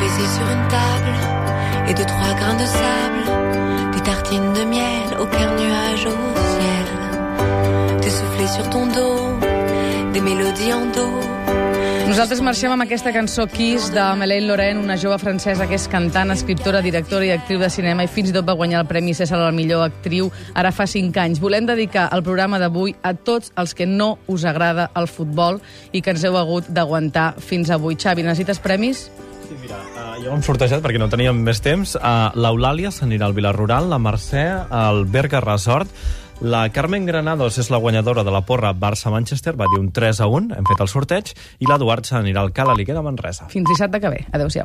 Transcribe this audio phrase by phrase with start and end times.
[0.00, 1.14] baiser sur une table
[1.88, 6.18] et deux trois grains de sable, des tartines de miel, aucun nuage au
[6.54, 9.38] ciel, Te soufflets sur ton dos,
[10.12, 11.40] des mélodies en dos.
[12.10, 16.32] Nosaltres marxem amb aquesta cançó Kiss de Melaine Laurent, una jove francesa que és cantant,
[16.34, 19.38] escriptora, directora i actriu de cinema i fins i tot va guanyar el Premi César
[19.38, 21.38] a la millor actriu ara fa 5 anys.
[21.38, 25.60] Volem dedicar el programa d'avui a tots els que no us agrada el futbol
[25.92, 27.94] i que ens heu hagut d'aguantar fins avui.
[28.00, 29.06] Xavi, necessites premis?
[29.58, 31.96] Mira, uh, jo hem sortejat perquè no teníem més temps.
[31.98, 35.90] Uh, L'Eulàlia s'anirà al Vila Rural, la Mercè al Berga Resort,
[36.40, 40.28] la Carmen Granados és la guanyadora de la porra Barça-Manchester, va dir un 3 a
[40.30, 43.50] 1, hem fet el sorteig, i l'Eduard s'anirà al Cala Liquer de Manresa.
[43.52, 44.22] Fins dissabte que ve.
[44.32, 44.58] Adéu-siau.